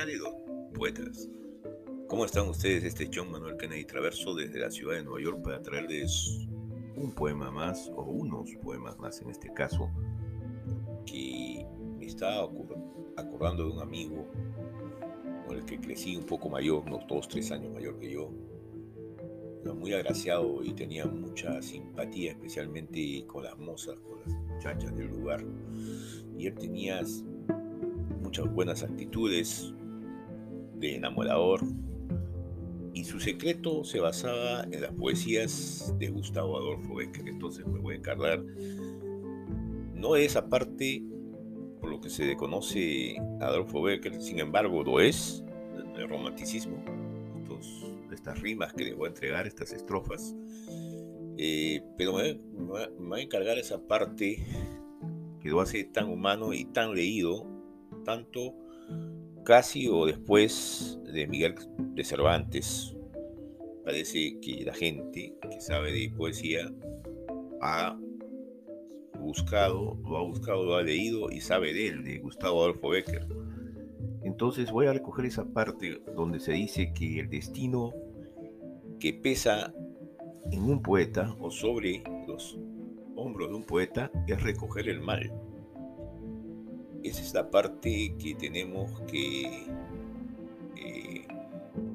cálidos 0.00 0.34
poetas. 0.72 1.28
¿Cómo 2.08 2.24
están 2.24 2.48
ustedes? 2.48 2.84
Este 2.84 3.04
es 3.04 3.10
John 3.12 3.30
Manuel 3.30 3.56
Kennedy 3.56 3.84
Traverso 3.84 4.34
desde 4.34 4.60
la 4.60 4.70
ciudad 4.70 4.94
de 4.94 5.02
Nueva 5.02 5.20
York 5.20 5.42
para 5.42 5.60
traerles 5.60 6.46
un 6.96 7.12
poema 7.12 7.50
más, 7.50 7.90
o 7.94 8.02
unos 8.02 8.50
poemas 8.62 8.96
más 8.98 9.20
en 9.20 9.30
este 9.30 9.52
caso, 9.52 9.90
que 11.04 11.66
me 11.98 12.06
está 12.06 12.40
acordando 13.16 13.64
de 13.64 13.72
un 13.72 13.80
amigo 13.80 14.26
con 15.46 15.56
el 15.56 15.64
que 15.64 15.80
crecí 15.80 16.16
un 16.16 16.24
poco 16.24 16.48
mayor, 16.48 16.84
unos 16.86 17.04
dos, 17.08 17.28
tres 17.28 17.50
años 17.50 17.72
mayor 17.72 17.98
que 17.98 18.12
yo. 18.12 18.30
Era 19.64 19.74
muy 19.74 19.92
agraciado 19.92 20.62
y 20.62 20.72
tenía 20.72 21.04
mucha 21.04 21.60
simpatía, 21.60 22.30
especialmente 22.30 23.24
con 23.26 23.44
las 23.44 23.58
mozas, 23.58 23.98
con 24.00 24.20
las 24.20 24.40
muchachas 24.54 24.96
del 24.96 25.08
lugar. 25.08 25.44
Y 26.38 26.46
él 26.46 26.54
tenía 26.54 27.02
muchas 28.20 28.52
buenas 28.52 28.82
actitudes 28.82 29.72
de 30.74 30.96
enamorador, 30.96 31.60
y 32.92 33.04
su 33.04 33.20
secreto 33.20 33.84
se 33.84 34.00
basaba 34.00 34.64
en 34.64 34.80
las 34.80 34.92
poesías 34.92 35.94
de 35.98 36.08
Gustavo 36.08 36.56
Adolfo 36.56 36.96
Becker. 36.96 37.28
Entonces 37.28 37.66
me 37.66 37.78
voy 37.78 37.94
a 37.94 37.98
encargar 37.98 38.42
no 39.94 40.14
de 40.14 40.24
esa 40.24 40.48
parte 40.48 41.02
por 41.80 41.90
lo 41.90 42.00
que 42.00 42.10
se 42.10 42.36
conoce 42.36 43.16
Adolfo 43.40 43.82
Becker, 43.82 44.20
sin 44.20 44.38
embargo 44.38 44.82
lo 44.82 45.00
es, 45.00 45.44
el 45.96 46.08
romanticismo, 46.08 46.82
estas 48.12 48.40
rimas 48.40 48.72
que 48.72 48.84
le 48.84 48.94
voy 48.94 49.06
a 49.06 49.08
entregar, 49.08 49.46
estas 49.46 49.72
estrofas. 49.72 50.34
Eh, 51.38 51.82
pero 51.96 52.14
me, 52.14 52.34
me, 52.34 53.08
voy 53.08 53.20
a 53.20 53.22
encargar 53.22 53.56
esa 53.56 53.80
parte 53.86 54.44
que 55.40 55.48
lo 55.48 55.60
hace 55.60 55.84
tan 55.84 56.10
humano 56.10 56.52
y 56.52 56.66
tan 56.66 56.94
leído, 56.94 57.46
tanto 58.04 58.54
casi 59.44 59.88
o 59.88 60.06
después 60.06 60.98
de 61.04 61.26
Miguel 61.26 61.54
de 61.78 62.04
Cervantes. 62.04 62.96
Parece 63.84 64.38
que 64.40 64.64
la 64.64 64.74
gente 64.74 65.34
que 65.50 65.60
sabe 65.60 65.92
de 65.92 66.12
poesía 66.16 66.70
ha 67.60 67.98
buscado, 69.18 69.98
lo 70.02 70.16
ha 70.16 70.22
buscado, 70.22 70.76
ha 70.76 70.82
leído 70.82 71.30
y 71.30 71.40
sabe 71.40 71.72
de 71.72 71.88
él, 71.88 72.04
de 72.04 72.18
Gustavo 72.18 72.62
Adolfo 72.62 72.90
Becker. 72.90 73.26
Entonces 74.22 74.70
voy 74.70 74.86
a 74.86 74.92
recoger 74.92 75.26
esa 75.26 75.44
parte 75.44 76.02
donde 76.14 76.40
se 76.40 76.52
dice 76.52 76.92
que 76.92 77.20
el 77.20 77.30
destino 77.30 77.92
que 78.98 79.14
pesa 79.14 79.72
en 80.50 80.62
un 80.62 80.82
poeta 80.82 81.34
o 81.40 81.50
sobre 81.50 82.02
los 82.26 82.58
hombros 83.16 83.48
de 83.48 83.54
un 83.54 83.64
poeta 83.64 84.10
es 84.26 84.42
recoger 84.42 84.88
el 84.88 85.00
mal. 85.00 85.32
Esa 87.02 87.22
es 87.22 87.34
la 87.34 87.50
parte 87.50 88.14
que 88.18 88.34
tenemos 88.34 89.00
que 89.02 89.66
eh, 90.76 91.26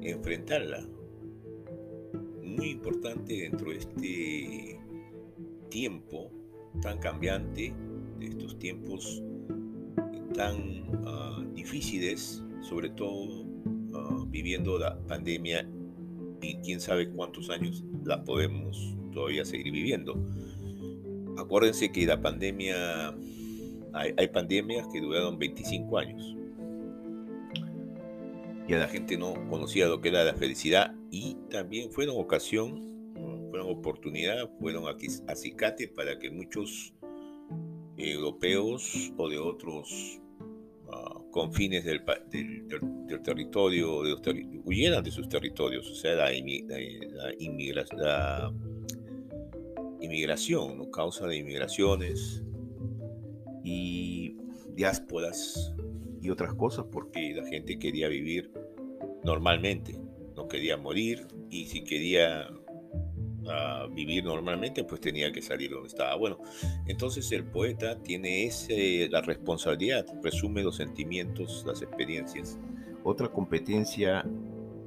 enfrentarla. 0.02 0.84
Muy 2.42 2.70
importante 2.70 3.34
dentro 3.34 3.70
de 3.70 3.76
este 3.76 4.80
tiempo 5.68 6.30
tan 6.82 6.98
cambiante, 6.98 7.72
de 8.18 8.26
estos 8.26 8.58
tiempos 8.58 9.22
tan 10.34 10.84
ah, 11.06 11.44
difíciles, 11.54 12.42
sobre 12.60 12.90
todo 12.90 13.46
ah, 13.94 14.24
viviendo 14.28 14.78
la 14.78 14.98
pandemia 15.06 15.68
y 16.42 16.56
quién 16.56 16.80
sabe 16.80 17.10
cuántos 17.10 17.50
años 17.50 17.84
la 18.04 18.24
podemos 18.24 18.96
todavía 19.12 19.44
seguir 19.44 19.72
viviendo. 19.72 20.18
Acuérdense 21.38 21.92
que 21.92 22.06
la 22.06 22.20
pandemia 22.20 23.14
hay, 23.96 24.28
pandemias 24.28 24.86
que 24.92 25.00
duraron 25.00 25.38
25 25.38 25.98
años. 25.98 26.36
Y 28.68 28.74
a 28.74 28.78
la 28.78 28.88
gente 28.88 29.16
no 29.16 29.34
conocía 29.48 29.86
lo 29.86 30.00
que 30.00 30.08
era 30.08 30.24
la 30.24 30.34
felicidad 30.34 30.94
y 31.10 31.36
también 31.50 31.90
fueron 31.90 32.16
ocasión, 32.18 33.14
fueron 33.50 33.70
oportunidad, 33.70 34.50
fueron 34.60 34.84
acicate 35.28 35.88
para 35.88 36.18
que 36.18 36.30
muchos 36.30 36.92
europeos 37.96 39.12
o 39.16 39.28
de 39.28 39.38
otros 39.38 40.20
ah, 40.92 41.20
confines 41.30 41.84
del, 41.84 42.04
territorio, 43.22 44.02
huyeran 44.64 45.04
de 45.04 45.10
sus 45.12 45.28
territorios, 45.28 45.88
o 45.88 45.94
sea, 45.94 46.16
la, 46.16 46.34
inmigración, 50.00 50.78
¿no? 50.78 50.90
causa 50.90 51.26
de 51.28 51.36
inmigraciones, 51.36 52.42
y 53.66 54.36
diásporas 54.76 55.74
y 56.22 56.30
otras 56.30 56.54
cosas 56.54 56.86
porque 56.92 57.34
la 57.34 57.44
gente 57.46 57.80
quería 57.80 58.06
vivir 58.06 58.52
normalmente, 59.24 59.98
no 60.36 60.46
quería 60.46 60.76
morir 60.76 61.26
y 61.50 61.64
si 61.66 61.82
quería 61.82 62.48
ah, 63.48 63.88
vivir 63.92 64.22
normalmente 64.22 64.84
pues 64.84 65.00
tenía 65.00 65.32
que 65.32 65.42
salir 65.42 65.72
donde 65.72 65.88
estaba. 65.88 66.14
Bueno, 66.14 66.38
entonces 66.86 67.30
el 67.32 67.44
poeta 67.44 68.00
tiene 68.04 68.46
ese, 68.46 69.08
la 69.10 69.20
responsabilidad, 69.20 70.06
resume 70.22 70.62
los 70.62 70.76
sentimientos, 70.76 71.64
las 71.66 71.82
experiencias. 71.82 72.60
Otra 73.02 73.28
competencia 73.28 74.24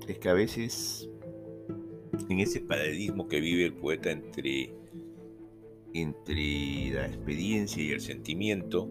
es 0.07 0.19
que 0.19 0.29
a 0.29 0.33
veces 0.33 1.09
en 2.29 2.39
ese 2.39 2.61
paradigma 2.61 3.27
que 3.27 3.41
vive 3.41 3.65
el 3.65 3.73
poeta 3.73 4.09
entre 4.11 4.73
entre 5.93 6.91
la 6.91 7.07
experiencia 7.07 7.83
y 7.83 7.91
el 7.91 8.01
sentimiento, 8.01 8.89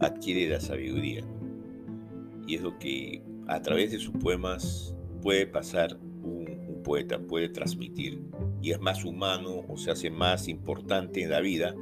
adquiere 0.00 0.48
la 0.48 0.60
sabiduría. 0.60 1.24
Y 2.46 2.54
es 2.56 2.62
lo 2.62 2.78
que 2.78 3.22
a 3.46 3.60
través 3.60 3.92
de 3.92 3.98
sus 3.98 4.14
poemas 4.16 4.94
puede 5.22 5.46
pasar 5.46 5.98
un, 6.22 6.80
poeta, 6.84 7.18
puede 7.18 7.48
transmitir. 7.48 8.22
Y 8.62 8.70
es 8.70 8.80
más 8.80 9.04
humano 9.04 9.64
o 9.68 9.76
se 9.76 9.90
hace 9.90 10.10
más 10.10 10.48
importante 10.48 11.22
en 11.22 11.30
la 11.30 11.40
vida 11.40 11.74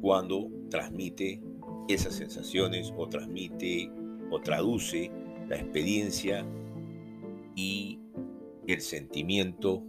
cuando 0.00 0.48
transmite 0.70 1.42
esas 1.88 2.14
sensaciones 2.14 2.92
o 2.96 3.08
transmite 3.08 3.90
o 4.30 4.40
traduce 4.40 5.10
la 5.48 5.56
experiencia 5.56 6.44
y 7.54 8.00
el 8.66 8.80
sentimiento 8.80 9.82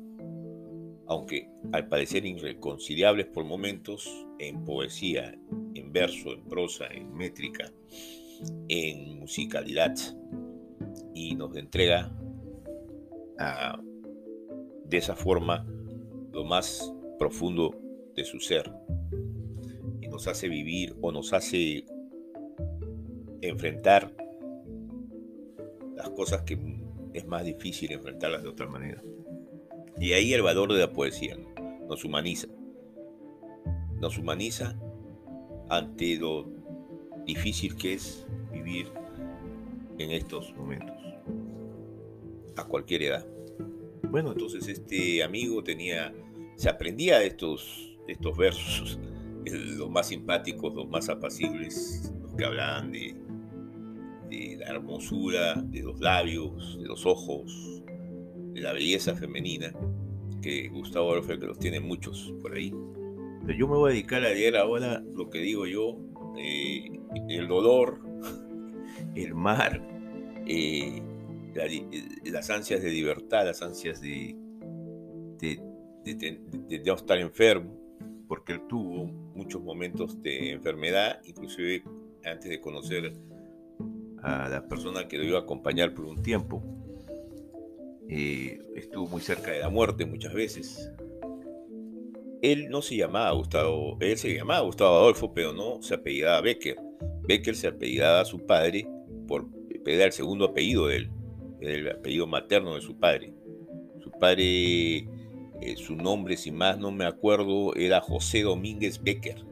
aunque 1.07 1.50
al 1.72 1.88
parecer 1.88 2.25
irreconciliables 2.25 3.28
por 3.28 3.45
momentos, 3.45 4.28
en 4.40 4.63
poesía, 4.66 5.38
en 5.73 5.91
verso, 5.91 6.34
en 6.34 6.44
prosa, 6.44 6.88
en 6.88 7.13
métrica, 7.13 7.72
en 8.68 9.19
musicalidad, 9.19 9.95
y 11.13 11.35
nos 11.35 11.56
entrega 11.56 12.12
de 14.85 14.97
esa 14.97 15.16
forma 15.16 15.66
lo 16.31 16.44
más 16.44 16.94
profundo 17.18 17.79
de 18.16 18.24
su 18.24 18.39
ser, 18.39 18.72
y 20.01 20.07
nos 20.07 20.28
hace 20.28 20.47
vivir 20.47 20.95
o 21.01 21.12
nos 21.12 21.34
hace 21.34 21.85
enfrentar 23.41 24.13
las 25.95 26.09
cosas 26.12 26.44
que 26.44 26.59
es 27.13 27.25
más 27.25 27.44
difícil 27.44 27.91
enfrentarlas 27.91 28.44
de 28.44 28.50
otra 28.50 28.68
manera. 28.68 29.01
Y 30.00 30.14
ahí 30.14 30.34
el 30.34 30.42
valor 30.42 30.72
de 30.74 30.80
la 30.80 30.92
poesía 30.92 31.38
nos 31.88 32.06
humaniza. 32.06 32.48
Nos 34.00 34.18
humaniza 34.18 34.78
ante 35.70 36.18
lo 36.18 36.46
difícil 37.26 37.76
que 37.76 37.94
es 37.94 38.26
vivir 38.52 38.92
en 39.98 40.12
estos 40.12 40.54
momentos, 40.56 40.96
a 42.56 42.64
cualquier 42.66 43.04
edad. 43.04 43.28
Bueno, 44.04 44.32
entonces 44.32 44.68
este 44.68 45.24
amigo 45.24 45.64
tenía, 45.64 46.14
se 46.56 46.70
aprendía 46.70 47.24
estos, 47.24 47.98
estos 48.08 48.38
versos, 48.38 49.00
los 49.46 49.90
más 49.90 50.08
simpáticos, 50.08 50.74
los 50.74 50.88
más 50.88 51.10
apacibles, 51.10 52.14
los 52.22 52.36
que 52.36 52.46
hablaban 52.46 52.92
de, 52.92 53.16
de 54.30 54.58
la 54.58 54.68
hermosura, 54.68 55.56
de 55.56 55.82
los 55.82 56.00
labios, 56.00 56.78
de 56.80 56.88
los 56.88 57.06
ojos, 57.06 57.76
de 57.76 57.76
la 58.62 58.74
belleza 58.74 59.15
femenina, 59.15 59.74
que 60.42 60.68
Gustavo 60.69 61.12
Adolfo 61.12 61.38
que 61.39 61.45
los 61.45 61.59
tiene 61.59 61.80
muchos 61.80 62.33
por 62.42 62.54
ahí. 62.54 62.74
Yo 63.57 63.68
me 63.68 63.77
voy 63.77 63.92
a 63.92 63.94
dedicar 63.94 64.24
a 64.24 64.30
leer 64.30 64.57
ahora 64.57 65.04
lo 65.15 65.30
que 65.30 65.39
digo 65.39 65.65
yo, 65.65 65.98
eh, 66.38 67.00
el 67.30 67.48
dolor, 67.48 68.00
el 69.15 69.33
mar, 69.33 69.81
eh, 70.45 71.01
las 72.25 72.50
ansias 72.50 72.81
de 72.81 72.92
libertad, 72.92 73.45
las 73.45 73.62
ansias 73.62 74.01
de, 74.01 74.36
de, 75.39 75.60
de, 76.03 76.80
no 76.86 76.94
estar 76.94 77.18
enfermo, 77.18 77.74
porque 78.27 78.53
él 78.53 78.62
tuvo 78.68 79.06
muchos 79.06 79.62
momentos 79.62 80.21
de 80.21 80.51
enfermedad, 80.51 81.21
inclusive 81.25 81.83
antes 82.24 82.50
de 82.50 82.60
conocer 82.60 83.13
a 84.21 84.50
la 84.50 84.68
persona 84.68 85.07
que 85.07 85.18
lo 85.18 85.24
iba 85.24 85.39
a 85.39 85.42
acompañar 85.44 85.94
por 85.94 86.06
un 86.06 86.21
tiempo. 86.21 86.62
Eh, 88.09 88.59
estuvo 88.75 89.07
muy 89.07 89.21
cerca 89.21 89.51
de 89.51 89.59
la 89.59 89.69
muerte 89.69 90.06
muchas 90.06 90.33
veces. 90.33 90.92
Él 92.42 92.69
no 92.69 92.81
se 92.81 92.95
llamaba 92.95 93.31
Gustavo, 93.31 93.98
él 94.00 94.18
se 94.18 94.36
llamaba 94.36 94.62
Gustavo 94.62 94.95
Adolfo, 94.95 95.33
pero 95.33 95.54
no 95.54 95.81
se 95.81 95.95
apellidaba 95.95 96.42
Becker. 96.42 96.77
Becker 97.27 97.56
se 97.56 97.68
apellidaba 97.68 98.21
a 98.21 98.25
su 98.25 98.45
padre 98.45 98.88
por 99.27 99.48
era 99.88 100.06
el 100.06 100.12
segundo 100.12 100.45
apellido 100.45 100.88
de 100.88 100.98
él, 100.98 101.12
el 101.62 101.89
apellido 101.89 102.27
materno 102.27 102.75
de 102.75 102.81
su 102.81 102.98
padre. 102.98 103.33
Su 104.04 104.12
padre, 104.12 104.98
eh, 105.62 105.75
su 105.77 105.95
nombre, 105.95 106.38
si 106.38 106.51
más 106.51 106.77
no 106.77 106.92
me 106.92 107.06
acuerdo, 107.06 107.74
era 107.75 108.01
José 108.01 108.44
Domínguez 108.44 109.01
Becker. 109.01 109.45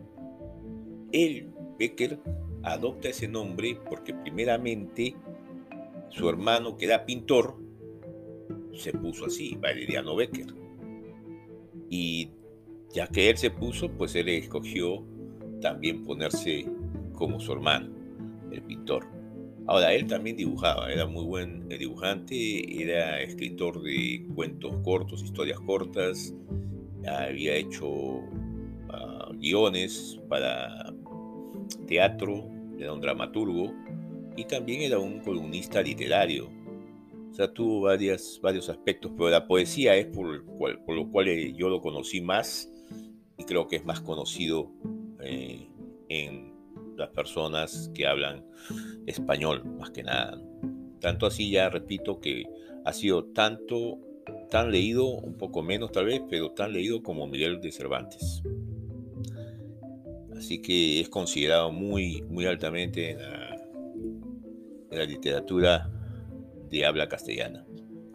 Él, 1.12 1.51
Becker, 1.80 2.19
adopta 2.63 3.10
ese 3.10 3.28
nombre 3.28 3.78
porque 3.90 4.13
primeramente 4.13 5.16
su 6.10 6.30
hermano, 6.30 6.78
que 6.78 6.86
era 6.86 7.06
pintor, 7.06 7.58
se 8.75 8.92
puso 8.94 9.25
así, 9.25 9.56
Valeriano 9.56 10.16
Becker. 10.16 10.54
Y 11.89 12.30
ya 12.94 13.07
que 13.07 13.30
él 13.30 13.38
se 13.38 13.51
puso, 13.51 13.89
pues 13.89 14.16
él 14.16 14.30
escogió 14.30 15.04
también 15.62 16.04
ponerse 16.04 16.66
como 17.13 17.39
su 17.39 17.51
hermano, 17.51 17.89
el 18.51 18.62
pintor. 18.62 19.07
Ahora, 19.68 19.94
él 19.94 20.06
también 20.06 20.38
dibujaba, 20.38 20.92
era 20.92 21.07
muy 21.07 21.25
buen 21.25 21.68
dibujante, 21.68 22.81
era 22.81 23.19
escritor 23.22 23.81
de 23.81 24.25
cuentos 24.36 24.77
cortos, 24.83 25.24
historias 25.24 25.60
cortas, 25.60 26.36
había 27.07 27.56
hecho 27.56 28.22
ah, 28.89 29.31
guiones 29.39 30.19
para 30.30 30.94
teatro, 31.88 32.48
era 32.77 32.94
un 32.94 33.01
dramaturgo 33.01 33.74
y 34.36 34.45
también 34.45 34.81
era 34.81 35.00
un 35.00 35.19
columnista 35.19 35.81
literario. 35.81 36.50
O 37.36 37.38
sea, 37.38 37.54
tuvo 37.54 37.82
varias, 37.82 38.40
varios 38.42 38.70
aspectos, 38.70 39.12
pero 39.14 39.30
la 39.30 39.46
poesía 39.46 39.94
es 39.98 40.06
por, 40.06 40.46
por 40.46 40.96
lo 40.96 41.12
cual 41.12 41.28
eh, 41.28 41.54
yo 41.54 41.68
lo 41.68 41.82
conocí 41.82 42.22
más 42.22 42.72
y 43.38 43.44
creo 43.44 43.68
que 43.68 43.76
es 43.76 43.84
más 43.84 44.00
conocido 44.00 44.72
eh, 45.20 45.68
en 46.08 46.54
las 46.96 47.10
personas 47.10 47.92
que 47.94 48.08
hablan 48.08 48.46
español, 49.06 49.66
más 49.66 49.90
que 49.90 50.04
nada. 50.04 50.42
Tanto 51.02 51.26
así 51.26 51.52
ya 51.52 51.70
repito 51.70 52.22
que 52.22 52.46
ha 52.86 52.94
sido 52.94 53.26
tanto, 53.26 54.00
tan 54.50 54.72
leído, 54.72 55.06
un 55.06 55.38
poco 55.38 55.62
menos 55.62 55.92
tal 55.92 56.06
vez, 56.06 56.22
pero 56.30 56.52
tan 56.52 56.72
leído 56.72 57.04
como 57.04 57.28
Miguel 57.28 57.60
de 57.60 57.74
Cervantes. 57.74 58.44
Así 60.38 60.62
que 60.62 61.02
es 61.02 61.10
considerado 61.10 61.70
muy, 61.74 62.22
muy 62.30 62.46
altamente 62.46 63.12
en 63.12 63.18
la, 63.20 63.52
literatura 65.06 65.92
de 66.75 66.86
habla 66.86 67.07
castellana. 67.07 67.66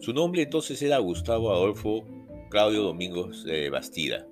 Su 0.01 0.13
nombre 0.13 0.43
entonces 0.43 0.83
era 0.83 0.99
Gustavo 0.99 1.51
Adolfo 1.51 2.05
Claudio 2.51 2.83
Domingos 2.83 3.45
de 3.45 3.71
Bastida, 3.71 4.27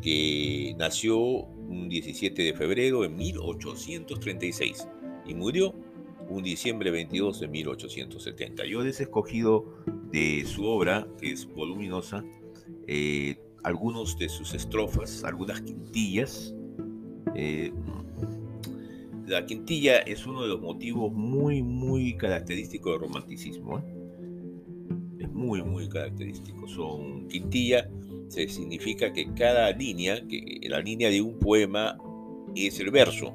que 0.00 0.74
nació 0.78 1.18
un 1.18 1.88
17 1.88 2.40
de 2.40 2.54
febrero 2.54 3.02
de 3.02 3.08
1836 3.08 4.86
y 5.26 5.34
murió 5.34 5.74
un 6.28 6.44
diciembre 6.44 6.92
22 6.92 7.40
de 7.40 7.48
1870. 7.48 8.64
Yo 8.66 8.84
he 8.84 8.88
escogido 8.88 9.64
de 10.12 10.44
su 10.46 10.64
obra, 10.66 11.08
que 11.20 11.32
es 11.32 11.46
voluminosa, 11.46 12.24
eh, 12.86 13.40
algunos 13.64 14.18
de 14.18 14.28
sus 14.28 14.54
estrofas, 14.54 15.24
algunas 15.24 15.62
quintillas, 15.62 16.54
eh, 17.34 17.72
la 19.26 19.44
quintilla 19.44 19.98
es 19.98 20.26
uno 20.26 20.42
de 20.42 20.48
los 20.48 20.60
motivos 20.60 21.12
muy, 21.12 21.62
muy 21.62 22.16
característicos 22.16 22.92
del 22.92 23.08
romanticismo. 23.08 23.78
¿eh? 23.78 23.82
Es 25.20 25.30
muy, 25.32 25.62
muy 25.62 25.88
característico. 25.88 26.68
Son 26.68 27.26
quintilla, 27.28 27.90
se 28.28 28.48
significa 28.48 29.12
que 29.12 29.32
cada 29.34 29.70
línea, 29.72 30.26
que 30.26 30.60
la 30.68 30.80
línea 30.80 31.10
de 31.10 31.20
un 31.20 31.38
poema 31.38 31.98
es 32.54 32.78
el 32.80 32.90
verso. 32.90 33.34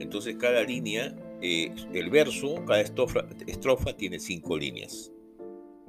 Entonces 0.00 0.36
cada 0.36 0.62
línea, 0.62 1.16
eh, 1.42 1.72
el 1.92 2.10
verso, 2.10 2.64
cada 2.66 2.80
estrofa, 2.80 3.26
estrofa 3.46 3.96
tiene 3.96 4.20
cinco 4.20 4.56
líneas. 4.56 5.12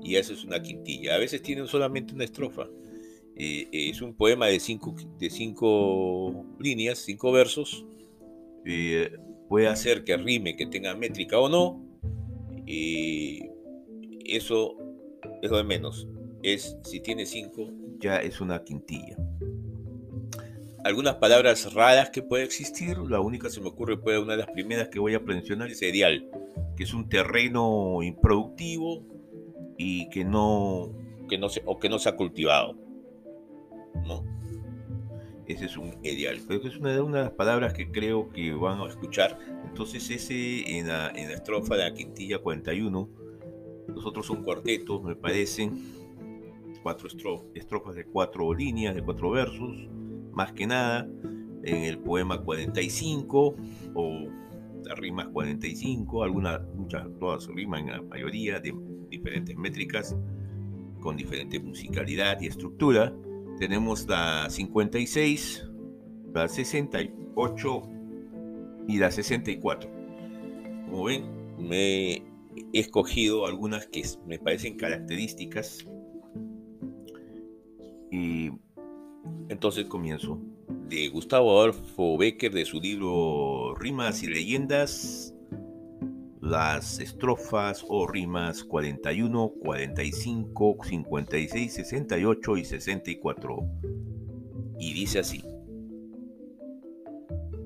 Y 0.01 0.15
eso 0.15 0.33
es 0.33 0.43
una 0.43 0.61
quintilla. 0.61 1.15
A 1.15 1.17
veces 1.17 1.41
tienen 1.41 1.67
solamente 1.67 2.13
una 2.13 2.23
estrofa. 2.23 2.67
Eh, 3.35 3.67
es 3.71 4.01
un 4.01 4.13
poema 4.15 4.47
de 4.47 4.59
cinco, 4.59 4.95
de 5.17 5.29
cinco 5.29 6.45
líneas, 6.59 6.99
cinco 6.99 7.31
versos. 7.31 7.85
Eh, 8.71 9.17
puede 9.47 9.67
hacer 9.67 10.03
que 10.03 10.15
rime, 10.15 10.55
que 10.55 10.67
tenga 10.67 10.95
métrica 10.95 11.39
o 11.39 11.49
no. 11.49 11.83
eso 14.25 14.77
es 15.41 15.49
lo 15.49 15.57
de 15.57 15.63
menos. 15.63 16.07
Es 16.43 16.77
si 16.83 16.99
tiene 16.99 17.25
cinco, 17.25 17.71
ya 17.99 18.17
es 18.17 18.41
una 18.41 18.63
quintilla. 18.63 19.17
Algunas 20.83 21.15
palabras 21.15 21.73
raras 21.73 22.11
que 22.11 22.21
puede 22.21 22.43
existir, 22.43 22.97
la 22.97 23.19
única 23.19 23.49
se 23.49 23.59
me 23.59 23.67
ocurre, 23.67 23.97
puede 23.97 24.19
una 24.19 24.33
de 24.33 24.39
las 24.39 24.51
primeras 24.51 24.87
que 24.89 24.99
voy 24.99 25.15
a 25.15 25.19
mencionar 25.19 25.69
es 25.69 25.81
ideal, 25.81 26.29
que 26.77 26.83
es 26.83 26.93
un 26.93 27.09
terreno 27.09 28.03
improductivo 28.03 29.03
y 29.77 30.07
que 30.09 30.23
no, 30.23 30.93
que 31.27 31.37
no 31.37 31.49
se, 31.49 31.63
o 31.65 31.79
que 31.79 31.89
no 31.89 31.97
se 31.97 32.09
ha 32.09 32.15
cultivado. 32.15 32.77
¿no? 34.05 34.38
Ese 35.49 35.65
es 35.65 35.77
un 35.77 35.95
ideal. 36.03 36.39
Pero 36.47 36.67
es 36.67 36.77
una, 36.77 36.91
de 36.93 37.09
las 37.09 37.31
palabras 37.31 37.73
que 37.73 37.91
creo 37.91 38.29
que 38.29 38.53
van 38.53 38.79
a 38.79 38.87
escuchar. 38.87 39.39
Entonces 39.67 40.07
ese 40.11 40.77
en 40.77 40.87
la, 40.87 41.09
en 41.09 41.27
la 41.27 41.33
estrofa 41.33 41.75
de 41.75 41.85
la 41.85 41.93
quintilla 41.93 42.37
41, 42.37 43.09
los 43.87 44.05
otros 44.05 44.27
son 44.27 44.43
cuartetos, 44.43 45.03
me 45.03 45.15
parecen. 45.15 45.97
Cuatro 46.83 47.09
estrofas 47.55 47.95
de 47.95 48.05
cuatro 48.05 48.53
líneas, 48.53 48.95
de 48.95 49.01
cuatro 49.01 49.31
versos, 49.31 49.89
más 50.31 50.53
que 50.53 50.67
nada. 50.67 51.09
En 51.63 51.83
el 51.83 51.97
poema 51.97 52.41
45 52.41 53.55
o 53.95 54.27
rimas 54.95 55.27
45, 55.29 56.23
algunas, 56.23 56.61
muchas, 56.75 57.07
todas 57.19 57.47
riman, 57.47 57.87
la 57.87 58.01
mayoría 58.03 58.59
de 58.59 58.73
diferentes 59.09 59.57
métricas, 59.57 60.15
con 61.01 61.17
diferente 61.17 61.59
musicalidad 61.59 62.39
y 62.39 62.47
estructura 62.47 63.13
tenemos 63.59 64.07
la 64.07 64.49
56, 64.49 65.67
la 66.33 66.47
68 66.47 67.83
y 68.87 68.97
la 68.97 69.11
64. 69.11 69.89
Como 70.85 71.03
ven, 71.03 71.25
me 71.57 72.13
he 72.13 72.23
escogido 72.73 73.45
algunas 73.45 73.85
que 73.87 74.03
me 74.25 74.39
parecen 74.39 74.77
características. 74.77 75.85
Y 78.11 78.49
entonces 79.49 79.85
comienzo. 79.85 80.39
De 80.87 81.09
Gustavo 81.09 81.59
Adolfo 81.59 82.17
Becker, 82.17 82.51
de 82.51 82.65
su 82.65 82.79
libro 82.79 83.75
Rimas 83.75 84.23
y 84.23 84.27
Leyendas, 84.27 85.35
las 86.49 86.99
estrofas 86.99 87.85
o 87.87 88.07
rimas 88.07 88.63
41, 88.63 89.53
45, 89.61 90.77
56, 90.83 91.73
68 91.73 92.57
y 92.57 92.65
64. 92.65 93.59
Y 94.79 94.93
dice 94.93 95.19
así. 95.19 95.43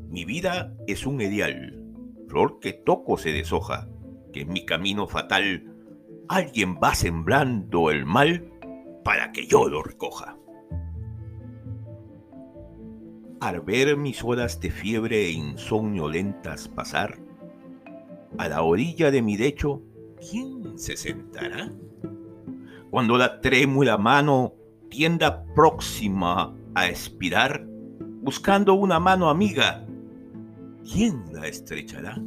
Mi 0.09 0.25
vida 0.25 0.75
es 0.85 1.05
un 1.05 1.21
ideal, 1.21 1.81
flor 2.27 2.59
que 2.59 2.73
toco 2.73 3.17
se 3.17 3.31
deshoja, 3.31 3.87
que 4.33 4.41
en 4.41 4.51
mi 4.51 4.65
camino 4.65 5.07
fatal 5.07 5.73
alguien 6.27 6.75
va 6.75 6.93
sembrando 6.93 7.89
el 7.89 8.05
mal 8.05 8.51
para 9.03 9.31
que 9.31 9.47
yo 9.47 9.67
lo 9.69 9.81
recoja. 9.81 10.37
Al 13.39 13.61
ver 13.61 13.97
mis 13.97 14.23
horas 14.23 14.59
de 14.59 14.71
fiebre 14.71 15.25
e 15.25 15.31
insomnio 15.31 16.07
lentas 16.07 16.67
pasar, 16.67 17.17
a 18.37 18.49
la 18.49 18.61
orilla 18.61 19.11
de 19.11 19.21
mi 19.21 19.37
lecho, 19.37 19.81
¿quién 20.29 20.77
se 20.77 20.97
sentará? 20.97 21.71
Cuando 22.89 23.17
la 23.17 23.41
trémula 23.41 23.97
mano 23.97 24.53
tienda 24.89 25.43
próxima 25.55 26.55
a 26.75 26.87
expirar, 26.87 27.65
buscando 28.21 28.73
una 28.73 28.99
mano 28.99 29.29
amiga, 29.29 29.85
¿quién 30.83 31.23
la 31.31 31.47
estrechará? 31.47 32.21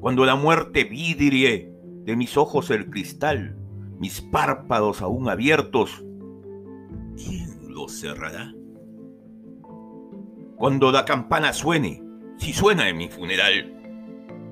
Cuando 0.00 0.24
la 0.24 0.36
muerte 0.36 0.84
vidrie 0.84 1.72
de 2.04 2.16
mis 2.16 2.36
ojos 2.36 2.70
el 2.70 2.88
cristal, 2.90 3.56
mis 3.98 4.20
párpados 4.20 5.02
aún 5.02 5.28
abiertos, 5.28 6.04
¿quién 7.16 7.72
los 7.72 7.92
cerrará? 7.92 8.54
Cuando 10.56 10.90
la 10.90 11.04
campana 11.04 11.52
suene, 11.52 12.02
si 12.38 12.52
suena 12.52 12.88
en 12.88 12.96
mi 12.96 13.08
funeral, 13.08 13.75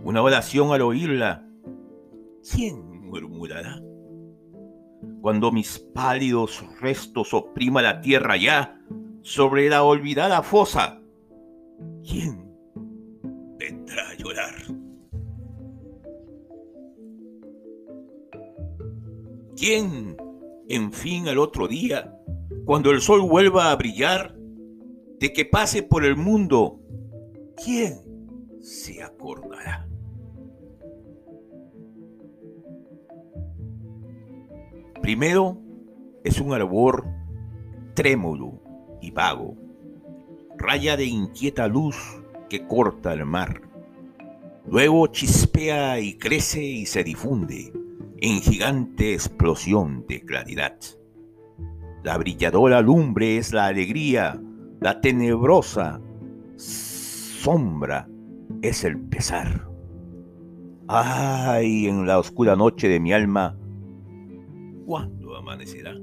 una 0.05 0.21
oración 0.23 0.71
al 0.73 0.83
oírla, 0.83 1.49
¿quién 2.53 3.01
murmurará? 3.09 3.81
Cuando 5.23 5.51
mis 5.51 5.79
pálidos 5.79 6.63
restos 6.79 7.33
oprima 7.33 7.81
la 7.81 8.03
tierra 8.03 8.37
ya 8.37 8.79
sobre 9.23 9.71
la 9.71 9.83
olvidada 9.83 10.43
fosa, 10.43 11.01
¿quién 12.07 12.55
vendrá 13.59 14.11
a 14.11 14.15
llorar? 14.15 14.55
¿Quién, 19.57 20.17
en 20.69 20.93
fin, 20.93 21.29
al 21.29 21.39
otro 21.39 21.67
día, 21.67 22.15
cuando 22.67 22.91
el 22.91 23.01
sol 23.01 23.23
vuelva 23.23 23.71
a 23.71 23.77
brillar, 23.77 24.37
de 25.19 25.33
que 25.33 25.47
pase 25.47 25.83
por 25.83 26.05
el 26.05 26.17
mundo, 26.17 26.79
¿quién 27.65 28.03
se 28.61 29.03
acordará? 29.03 29.89
Primero 35.05 35.59
es 36.25 36.41
un 36.41 36.55
arbor 36.55 37.05
trémulo 37.93 38.63
y 39.03 39.11
vago, 39.11 39.55
raya 40.57 40.97
de 40.97 41.05
inquieta 41.05 41.69
luz 41.69 41.95
que 42.49 42.67
corta 42.67 43.13
el 43.13 43.27
mar. 43.27 43.61
Luego 44.67 45.07
chispea 45.09 46.01
y 46.01 46.15
crece 46.15 46.63
y 46.63 46.87
se 46.87 47.05
difunde 47.05 47.71
en 48.17 48.41
gigante 48.41 49.13
explosión 49.13 50.07
de 50.09 50.23
claridad. 50.23 50.79
La 52.03 52.17
brilladora 52.17 52.81
lumbre 52.81 53.37
es 53.37 53.53
la 53.53 53.67
alegría, 53.67 54.41
la 54.81 55.03
tenebrosa 55.03 56.01
sombra 56.57 58.09
es 58.63 58.85
el 58.85 58.99
pesar. 58.99 59.69
Ay, 60.89 61.89
en 61.89 62.07
la 62.07 62.19
oscura 62.19 62.57
noche 62.57 62.89
de 62.89 63.01
mi 63.01 63.13
alma, 63.13 63.59
¿cuándo 64.85 65.37
amanecerá? 65.37 65.95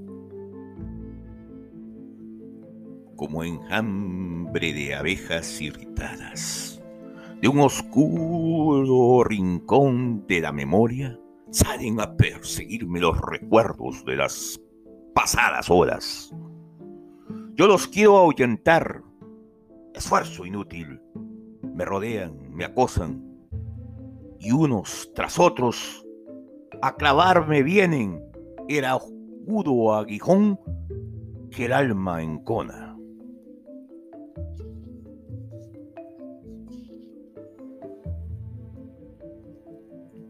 Como 3.16 3.44
enjambre 3.44 4.74
de 4.74 4.96
abejas 4.96 5.62
irritadas, 5.62 6.82
de 7.42 7.48
un 7.48 7.60
oscuro 7.60 9.24
rincón 9.24 10.26
de 10.28 10.42
la 10.42 10.52
memoria, 10.52 11.20
salen 11.52 12.00
a 12.00 12.16
perseguirme 12.16 13.00
los 13.00 13.20
recuerdos 13.22 14.04
de 14.06 14.16
las 14.16 14.60
pasadas 15.14 15.70
horas. 15.70 16.34
Yo 17.56 17.68
los 17.68 17.88
quiero 17.88 18.18
ahuyentar. 18.18 19.04
Esfuerzo 19.94 20.46
inútil. 20.46 21.00
Me 21.76 21.86
rodean, 21.86 22.50
me 22.50 22.66
acosan. 22.66 23.24
Y 24.40 24.52
unos 24.52 25.12
tras 25.14 25.38
otros 25.38 26.06
a 26.82 26.96
clavarme 26.96 27.62
vienen 27.62 28.31
el 28.78 28.86
agudo 28.86 29.94
aguijón 29.94 30.60
que 31.50 31.66
el 31.66 31.74
alma 31.74 32.22
encona. 32.22 32.98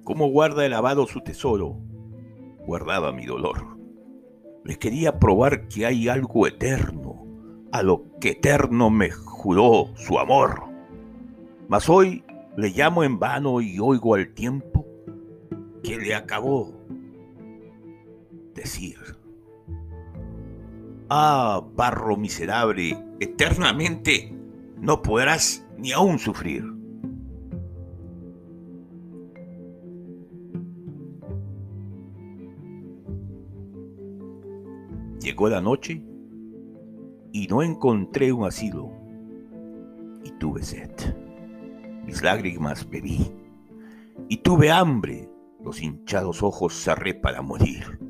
Como 0.04 0.30
guarda 0.30 0.66
el 0.66 0.74
abado 0.74 1.06
su 1.06 1.22
tesoro, 1.22 1.78
guardaba 2.66 3.12
mi 3.12 3.26
dolor. 3.26 3.78
Le 4.64 4.78
quería 4.78 5.20
probar 5.20 5.68
que 5.68 5.86
hay 5.86 6.10
algo 6.10 6.48
eterno, 6.48 7.26
a 7.72 7.84
lo 7.84 8.04
que 8.20 8.32
eterno 8.32 8.90
me 8.90 9.12
juró 9.12 9.90
su 9.96 10.20
amor. 10.20 10.64
Mas 11.68 11.90
hoy 11.90 12.24
le 12.58 12.70
llamo 12.70 13.04
en 13.04 13.20
vano 13.20 13.62
y 13.62 13.80
oigo 13.80 14.16
al 14.16 14.34
tiempo 14.34 14.86
que 15.84 15.98
le 15.98 16.14
acabó 16.14 16.81
decir. 18.54 18.98
Ah, 21.10 21.62
barro 21.76 22.16
miserable, 22.18 22.98
eternamente 23.20 24.34
no 24.78 25.02
podrás 25.02 25.66
ni 25.78 25.92
aún 25.92 26.18
sufrir. 26.20 26.64
Llegó 35.22 35.50
la 35.50 35.62
noche 35.62 36.04
y 37.32 37.48
no 37.48 37.62
encontré 37.62 38.32
un 38.34 38.46
asilo 38.46 38.92
y 40.24 40.32
tuve 40.32 40.64
sed. 40.64 40.92
Mis 42.06 42.24
lágrimas 42.24 42.90
bebí 42.90 43.32
y 44.30 44.38
tuve 44.38 44.72
hambre. 44.72 45.30
Los 45.64 45.80
hinchados 45.80 46.42
ojos 46.42 46.74
cerré 46.74 47.14
para 47.14 47.44
morir. 47.44 48.01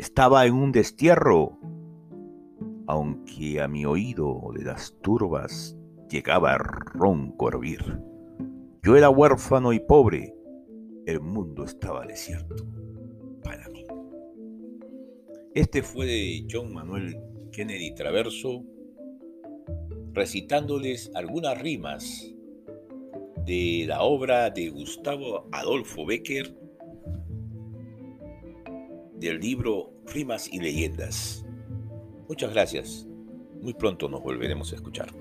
Estaba 0.00 0.46
en 0.46 0.54
un 0.54 0.72
destierro, 0.72 1.58
aunque 2.86 3.60
a 3.60 3.68
mi 3.68 3.84
oído 3.84 4.50
de 4.54 4.64
las 4.64 4.98
turbas 5.02 5.76
llegaba 6.08 6.56
ronco 6.56 7.48
hervir. 7.50 8.00
Yo 8.82 8.96
era 8.96 9.10
huérfano 9.10 9.74
y 9.74 9.78
pobre, 9.78 10.34
el 11.04 11.20
mundo 11.20 11.64
estaba 11.64 12.06
desierto 12.06 12.64
para 13.44 13.68
mí. 13.68 13.84
Este 15.54 15.82
fue 15.82 16.06
de 16.06 16.46
John 16.50 16.72
Manuel 16.72 17.20
Kennedy 17.52 17.94
Traverso, 17.94 18.64
recitándoles 20.14 21.10
algunas 21.14 21.60
rimas 21.60 22.34
de 23.44 23.84
la 23.86 24.00
obra 24.00 24.48
de 24.48 24.70
Gustavo 24.70 25.46
Adolfo 25.52 26.06
Becker 26.06 26.69
del 29.20 29.38
libro 29.38 29.92
Rimas 30.06 30.48
y 30.50 30.60
Leyendas. 30.60 31.44
Muchas 32.26 32.52
gracias. 32.52 33.06
Muy 33.60 33.74
pronto 33.74 34.08
nos 34.08 34.22
volveremos 34.22 34.72
a 34.72 34.76
escuchar. 34.76 35.12